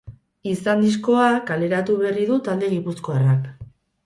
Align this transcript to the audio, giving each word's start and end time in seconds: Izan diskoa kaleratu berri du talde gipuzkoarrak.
Izan 0.51 0.79
diskoa 0.85 1.27
kaleratu 1.51 1.99
berri 2.01 2.27
du 2.31 2.39
talde 2.49 2.71
gipuzkoarrak. 2.73 3.47